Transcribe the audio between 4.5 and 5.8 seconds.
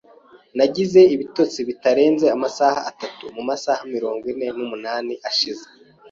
n'umunani ashize.